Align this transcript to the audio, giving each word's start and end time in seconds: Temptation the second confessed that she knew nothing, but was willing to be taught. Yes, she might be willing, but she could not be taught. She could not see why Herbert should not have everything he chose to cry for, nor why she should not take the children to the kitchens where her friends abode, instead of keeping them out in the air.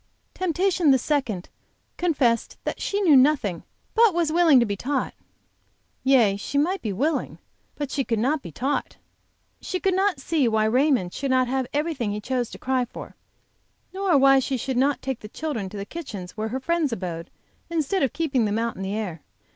Temptation 0.33 0.89
the 0.89 0.97
second 0.97 1.47
confessed 1.95 2.57
that 2.63 2.81
she 2.81 3.01
knew 3.01 3.15
nothing, 3.15 3.61
but 3.93 4.15
was 4.15 4.31
willing 4.31 4.59
to 4.59 4.65
be 4.65 4.75
taught. 4.75 5.13
Yes, 6.03 6.39
she 6.39 6.57
might 6.57 6.81
be 6.81 6.91
willing, 6.91 7.37
but 7.75 7.91
she 7.91 8.03
could 8.03 8.17
not 8.17 8.41
be 8.41 8.51
taught. 8.51 8.97
She 9.61 9.79
could 9.79 9.93
not 9.93 10.19
see 10.19 10.47
why 10.47 10.65
Herbert 10.67 11.13
should 11.13 11.29
not 11.29 11.47
have 11.47 11.67
everything 11.71 12.09
he 12.09 12.19
chose 12.19 12.49
to 12.49 12.57
cry 12.57 12.83
for, 12.83 13.15
nor 13.93 14.17
why 14.17 14.39
she 14.39 14.57
should 14.57 14.75
not 14.75 15.03
take 15.03 15.19
the 15.19 15.27
children 15.27 15.69
to 15.69 15.77
the 15.77 15.85
kitchens 15.85 16.35
where 16.35 16.47
her 16.47 16.59
friends 16.59 16.91
abode, 16.91 17.29
instead 17.69 18.01
of 18.01 18.11
keeping 18.11 18.45
them 18.45 18.57
out 18.57 18.75
in 18.75 18.81
the 18.81 18.95
air. 18.95 19.21